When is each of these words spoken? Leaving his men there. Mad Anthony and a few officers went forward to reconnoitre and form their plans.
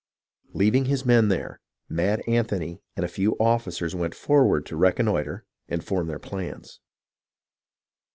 Leaving 0.53 0.85
his 0.85 1.05
men 1.05 1.27
there. 1.27 1.61
Mad 1.87 2.23
Anthony 2.27 2.81
and 2.95 3.05
a 3.05 3.07
few 3.07 3.33
officers 3.39 3.93
went 3.93 4.15
forward 4.15 4.65
to 4.65 4.75
reconnoitre 4.75 5.45
and 5.69 5.83
form 5.83 6.07
their 6.07 6.17
plans. 6.17 6.79